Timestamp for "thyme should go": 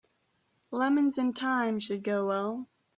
1.37-2.25